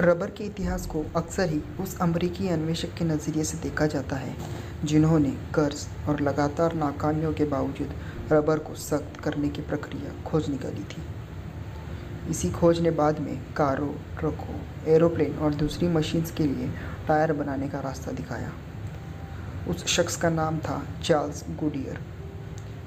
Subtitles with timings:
[0.00, 4.34] Rubber के इतिहास को अक्सर ही उस अमरीकी अन्वेषक के नज़रिए से देखा जाता है,
[4.84, 7.90] जिन्होंने कर्ज और लगातार नाकामियों के बावजूद
[8.32, 11.02] रबर को सख्त करने की प्रक्रिया खोज निकाली थी।
[12.30, 14.58] इसी खोज ने बाद में कारों, ट्रकों,
[14.88, 16.68] एरोप्लेन और दूसरी मशीन्स के लिए
[17.08, 18.52] टायर बनाने का रास्ता दिखाया।
[19.68, 21.98] उस शख्स का नाम था चार्ल्स गुडियर।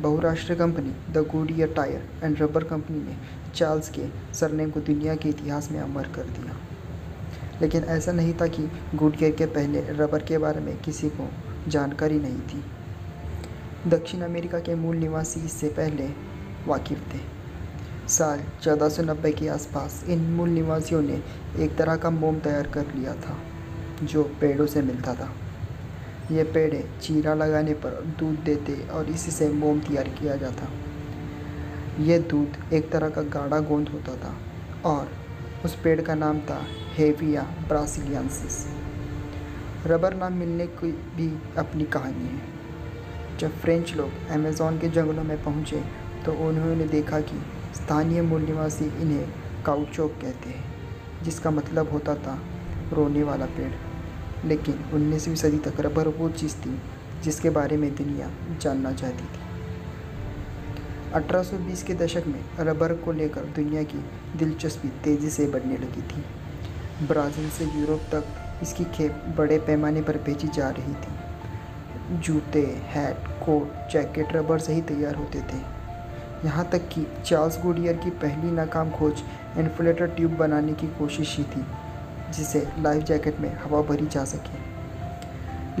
[0.00, 3.16] बहुराष्ट्रीय company the Goodyear tyre and rubber company ने
[3.54, 6.56] चार्ल्स के सरनेम को दुनिया के इतिहास में अमर कर दिया।
[7.64, 8.62] लेकिन ऐसा नहीं था कि
[8.94, 11.28] गुडगियर के पहले रबर के बारे में किसी को
[11.68, 12.64] जानकारी नहीं थी।
[13.90, 16.08] दक्षिण अमेरिका के मूल निवासी इससे पहले
[16.66, 17.20] वाकिफ थे।
[18.08, 21.22] साल 1490 के आसपास इन मूल निवासियों ने
[21.58, 23.38] एक तरह का मोम तैयार कर लिया था,
[24.02, 25.32] जो पेड़ों से मिलता था।
[26.30, 30.68] ये पेड़ चीरा लगाने पर दूध देते और इसी से मोम तैयार किया जाता।
[32.02, 34.36] यह दूध एक तरह का गाढ़ा गोंद होता था
[34.90, 35.23] और
[35.64, 36.60] उस पेड़ का नाम था
[36.94, 38.56] हेविया ब्रासिलियंसिस।
[39.86, 45.42] रबर नाम मिलने की भी अपनी कहानी है। जब फ्रेंच लोग अमेज़ॉन के जंगलों में
[45.44, 45.82] पहुँचे
[46.26, 47.40] तो उन्होंने देखा कि
[47.74, 49.28] स्थानीय मूल निवासी इन्हें
[49.66, 50.64] काउचोक कहते हैं,
[51.22, 52.38] जिसका मतलब होता था
[52.92, 53.72] रोने वाला पेड़।
[54.46, 56.78] लेकिन उन्नीसवीं सदी तक रबर वो चीज़ थी
[57.22, 58.30] जिसके बारे में दुनिया
[58.60, 59.53] जानना चाहती थी।
[61.14, 63.98] 1820 के दशक में रबर को लेकर दुनिया की
[64.36, 66.24] दिलचस्पी तेज़ी से बढ़ने लगी थी।
[67.06, 68.24] ब्राज़ील से यूरोप तक
[68.62, 74.72] इसकी खेप बड़े पैमाने पर भेजी जा रही थी। जूते, हैट, कोट, जैकेट, रबर से
[74.72, 75.58] ही तैयार होते थे।
[76.44, 79.22] यहाँ तक कि चार्ल्स गुडियर की पहली नाकाम खोज
[79.58, 81.66] इन्फ्लेटर ट्यूब बनाने की कोशिश ही थी
[82.32, 84.58] जिसे लाइफ जैकेट में हवा भरी जा सके।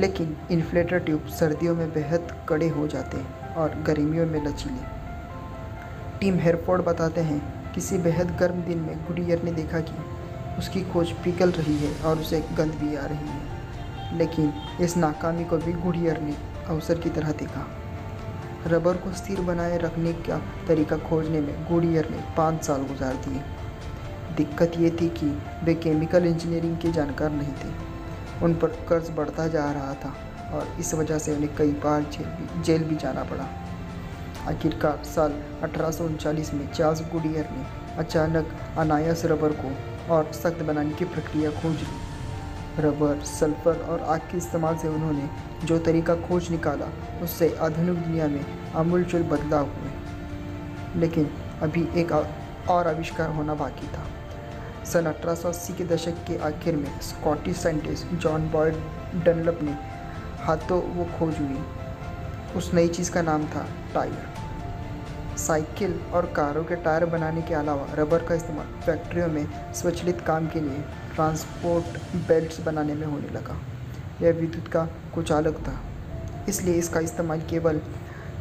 [0.00, 5.03] लेकिन इन्फ्लेटर ट्यूब सर्दियों में बेहद कड़े हो जाते हैं और गर्मियों में लचीले।
[6.24, 9.94] टीम हेरफोर्ड बताते हैं। किसी बेहद गर्म दिन में गुडियर ने देखा कि
[10.58, 15.44] उसकी खोज पिघल रही है और उसे गंद भी आ रही है। लेकिन इस नाकामी
[15.44, 16.34] को भी गुड़ियर ने
[16.68, 17.66] अवसर की तरह देखा।
[18.66, 23.42] रबर को स्थिर बनाए रखने का तरीका खोजने में गुड़ियर ने पाँच साल गुजार दिए।
[24.36, 25.26] दिक्कत ये थी कि
[25.64, 27.74] वे केमिकल इंजीनियरिंग के जानकार नहीं थे।
[28.44, 30.14] उन पर कर्ज बढ़ता जा रहा था
[30.56, 33.48] और इस वजह से उन्हें कई बार जेल भी जेल भी जाना पड़ा।
[34.48, 35.32] आखिरकार साल
[35.62, 36.02] अठारह
[36.54, 37.64] में चार्ल्स गुडियर ने
[37.96, 39.70] अचानक अनायास रबर को
[40.14, 45.28] और सख्त बनाने की प्रक्रिया खोज ली। रबर, सल्फ़र और आग के इस्तेमाल से उन्होंने
[45.64, 46.86] जो तरीका खोज निकाला,
[47.22, 48.44] उससे आधुनिक दुनिया में
[48.74, 51.30] आमूलचूल बदलाव हुए। लेकिन
[51.62, 52.12] अभी एक
[52.68, 54.04] और आविष्कार होना बाकी था।
[54.84, 58.74] सन 1880 के दशक के आखिर में Scottish scientist John Boyd
[59.24, 59.72] Dunlop ने
[60.42, 61.64] हाथों वो खोज हुई।
[62.56, 67.86] उस नई चीज़ का नाम था टायर। साइकिल और कारों के टायर बनाने के अलावा
[67.94, 71.98] रबर का इस्तेमाल फैक्ट्रियों में स्वचालित काम के लिए ट्रांसपोर्ट
[72.28, 73.58] बेल्ट्स बनाने में होने लगा।
[74.22, 75.78] यह विद्युत का कुछ अलग था,
[76.48, 77.80] इसलिए इसका इस्तेमाल केवल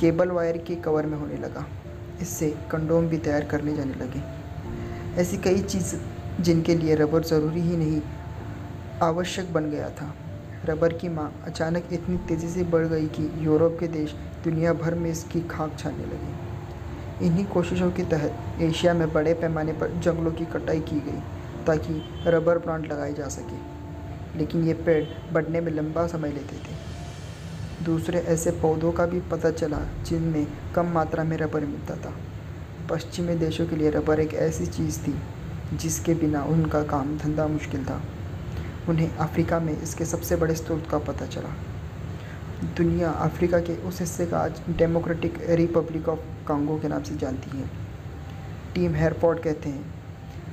[0.00, 1.66] केबल वायर के कवर में होने लगा।
[2.20, 4.22] इससे कंडोम भी तैयार करने जाने लगे।
[5.20, 5.94] ऐसी कई चीज़
[6.40, 8.00] जिनके लिए रबर ज़रूरी ही नहीं,
[9.02, 10.12] आवश्यक बन गया था।
[10.68, 14.14] रबर की मांग अचानक इतनी तेज़ी से बढ़ गई कि यूरोप के देश
[14.44, 19.72] दुनिया भर में इसकी खाक छाने लगे। इन्हीं कोशिशों के तहत एशिया में बड़े पैमाने
[19.72, 21.20] पर जंगलों की कटाई की गई
[21.66, 26.76] ताकि रबर प्लांट लगाए जा सके, लेकिन ये पेड़ बढ़ने में लंबा समय लेते थे।
[27.84, 32.14] दूसरे ऐसे पौधों का भी पता चला जिनमें कम मात्रा में रबर मिलता था।
[32.90, 35.14] पश्चिमी देशों के लिए रबर एक ऐसी चीज़ थी
[35.74, 38.00] जिसके बिना उनका काम धंधा मुश्किल था।
[38.88, 41.48] उन्हें अफ्रीका में इसके सबसे बड़े स्रोत का पता चला।
[42.76, 47.58] दुनिया अफ्रीका के उस हिस्से का आज डेमोक्रेटिक रिपब्लिक ऑफ़ कांगो के नाम से जानती
[47.58, 47.68] है।
[48.74, 49.94] टीम हेयरपॉट कहते हैं।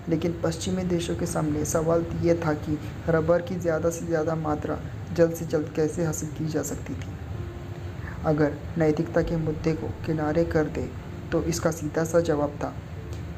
[0.10, 2.78] लेकिन पश्चिमी देशों के सामने सवाल ये था कि
[3.10, 4.78] रबर की ज़्यादा से ज़्यादा मात्रा
[5.14, 7.14] जल्द से जल्द कैसे हासिल की जा सकती थी?
[8.26, 10.90] अगर नैतिकता के मुद्दे को किनारे कर दे
[11.32, 12.74] तो इसका सीधा सा जवाब था,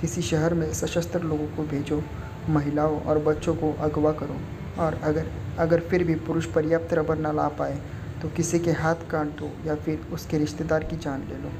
[0.02, 2.02] किसी शहर में सशस्त्र लोगों को भेजो,
[2.50, 4.40] महिलाओं और बच्चों को अगवा करो।
[4.80, 7.80] और अगर अगर फिर भी पुरुष पर्याप्त रबर न ला पाए
[8.22, 11.52] तो किसी के हाथ काट दो या फिर उसके रिश्तेदार की जान ले लो।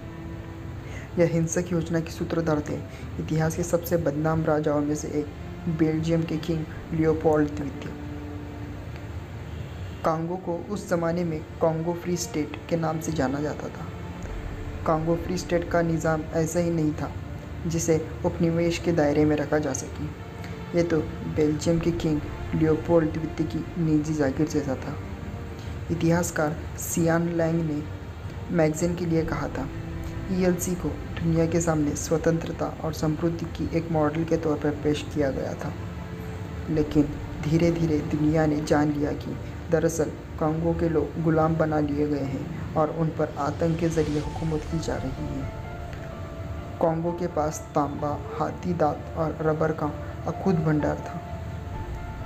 [1.18, 2.76] यह हिंसक योजना के सूत्रधार थे
[3.20, 5.26] इतिहास के सबसे बदनाम राजाओं में से एक,
[5.70, 7.92] बेल्जियम के किंग लियोपोल्ड द्वितीय।
[10.06, 13.86] कांगो को उस ज़माने में कांगो फ्री स्टेट के नाम से जाना जाता था।
[14.86, 17.12] कांगो फ्री स्टेट का निज़ाम ऐसा ही नहीं था,
[17.68, 20.06] जिसे उपनिवेश के दायरे में रखा जा सके।
[20.76, 20.98] ये तो
[21.36, 22.22] बेल्जियम के किंग
[22.56, 24.94] लियोपोल्ड द्वितीय की निजी जागीर जैसा था।
[25.92, 27.82] इतिहासकार सियान लैंग ने
[28.52, 29.68] मैगजीन के लिए कहा था,
[30.32, 35.06] ईएलसी को दुनिया के सामने स्वतंत्रता और समृद्धि की एक मॉडल के तौर पर पेश
[35.14, 35.74] किया गया था।
[36.70, 37.08] लेकिन
[37.44, 39.36] धीरे धीरे दुनिया ने जान लिया कि
[39.72, 44.20] दरअसल कांगो के लोग गुलाम बना लिए गए हैं और उन पर आतंक के ज़रिए
[44.20, 45.50] हुकूमत की जा रही है।
[46.82, 48.10] कांगो के पास तांबा,
[48.40, 49.92] हाथी दांत और रबर का
[50.28, 51.22] अखुद भंडार था।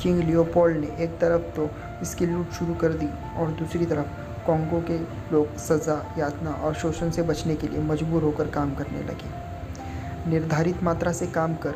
[0.02, 1.70] किंग लियोपोल्ड ने एक तरफ़ तो
[2.02, 3.08] इसकी लूट शुरू कर दी
[3.38, 4.98] और दूसरी तरफ़ कॉन्गो के
[5.32, 10.84] लोग सज़ा, यातना और शोषण से बचने के लिए मजबूर होकर काम करने लगे। निर्धारित
[10.84, 11.76] मात्रा से काम कर,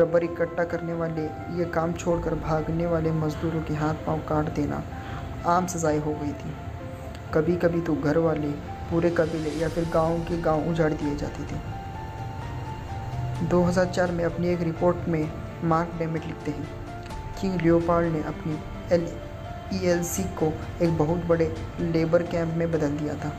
[0.00, 1.22] रबर इकट्ठा करने वाले,
[1.58, 4.82] ये काम छोड़कर भागने वाले मजदूरों के हाथ पाँव काट देना
[5.46, 6.54] आम सजाएँ हो गई थी।
[7.34, 8.50] कभी कभी तो घर वाले
[8.90, 11.58] पूरे कबीले या फिर गाँव के गाँव उजाड़ दिए जाते थे।
[13.48, 15.24] 2004 में अपनी एक रिपोर्ट में
[15.64, 16.68] मार्क डेमिट लिखते हैं
[17.40, 18.58] किंग लियोपार्ड ने अपनी
[18.92, 19.08] एल
[19.74, 20.52] ईएलसी को
[20.82, 23.32] एक बहुत बड़े लेबर कैंप में बदल दिया था।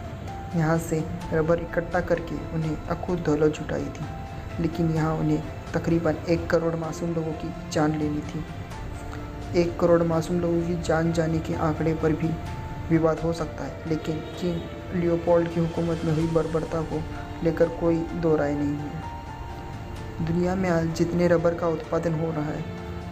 [0.55, 4.05] यहाँ से रबर इकट्ठा करके उन्हें अखुद दौलत जुटाई थी,
[4.59, 5.41] लेकिन यहाँ उन्हें
[5.73, 8.43] तकरीबन एक करोड़ मासूम लोगों की जान लेनी थी।
[9.61, 12.29] एक करोड़ मासूम लोगों की जान जाने के आंकड़े पर भी
[12.89, 17.01] विवाद हो सकता है, लेकिन किंग लियोपोल्ड की हुकूमत में हुई बर्बरता को
[17.43, 19.14] लेकर कोई दो राय नहीं है।
[20.21, 22.63] दुनिया में आज जितने रबर का उत्पादन हो रहा है,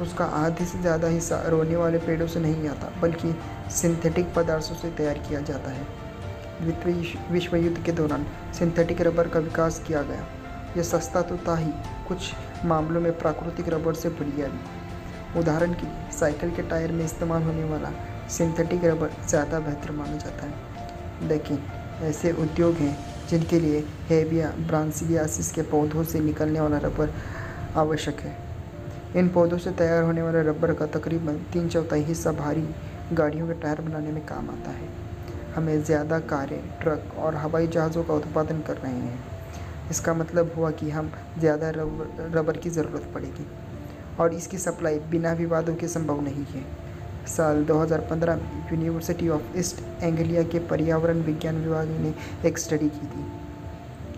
[0.01, 3.33] उसका आधे से ज़्यादा हिस्सा रोने वाले पेड़ों से नहीं आता, बल्कि
[3.71, 5.87] सिंथेटिक पदार्थों से तैयार किया जाता है।
[6.61, 8.25] द्वितीय विश्व युद्ध के दौरान
[8.59, 10.25] सिंथेटिक रबर का विकास किया गया।
[10.77, 11.71] यह सस्ता तो था ही,
[12.07, 12.31] कुछ
[12.65, 17.43] मामलों में प्राकृतिक रबर से बढ़िया भी उदाहरण के लिए, साइकिल के टायर में इस्तेमाल
[17.43, 17.91] होने वाला
[18.29, 21.63] सिंथेटिक रबर ज़्यादा बेहतर माना जाता है। लेकिन
[22.01, 23.79] ऐसे उद्योग हैं जिनके लिए
[24.09, 27.13] हेबिया ब्रांसिलियासिस के पौधों से निकलने वाला रबर
[27.77, 28.35] आवश्यक है।
[29.15, 32.67] इन पौधों से तैयार होने वाले रबर का तकरीबन तीन चौथाई हिस्सा भारी
[33.13, 34.87] गाड़ियों के टायर बनाने में काम आता है।
[35.55, 39.19] हमें ज़्यादा कारें, ट्रक और हवाई जहाज़ों का उत्पादन कर रहे हैं।
[39.91, 43.45] इसका मतलब हुआ कि हम ज़्यादा रबर रबर की ज़रूरत पड़ेगी
[44.19, 46.65] और इसकी सप्लाई बिना विवादों के संभव नहीं है।
[47.27, 52.13] साल 2015 में यूनिवर्सिटी ऑफ़ ईस्ट एंगलिया के पर्यावरण विज्ञान विभाग ने
[52.47, 53.25] एक स्टडी की थी।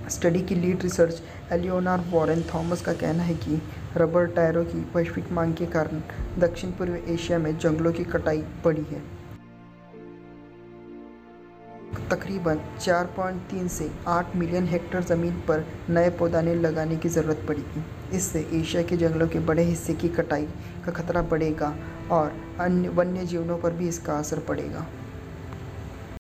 [0.10, 1.22] स्टडी की lead research
[1.52, 3.62] Eleanor Warren Thomas का कहना है कि
[3.98, 6.02] रबर टायरों की वैश्विक मांग के कारण
[6.40, 9.15] दक्षिण पूर्व एशिया में जंगलों की कटाई बढ़ी है।
[12.12, 17.84] तकरीबन 4.3 से 8 मिलियन हेक्टर ज़मीन पर नए पौधाने लगाने की ज़रूरत पड़ेगी
[18.18, 20.48] इससे एशिया के जंगलों के बड़े हिस्से की कटाई
[20.86, 21.74] का खतरा बढ़ेगा
[22.12, 24.86] और अन्य वन्य जीवनों पर भी इसका असर पड़ेगा।